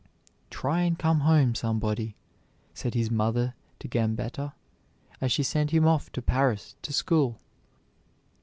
[0.49, 2.15] "Try and come home somebody,"
[2.73, 4.53] said his mother to Gambetta
[5.21, 7.37] as she sent him off to Paris to school.